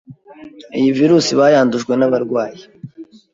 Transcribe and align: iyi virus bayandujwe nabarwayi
iyi 0.77 0.91
virus 0.99 1.27
bayandujwe 1.39 1.93
nabarwayi 1.95 2.63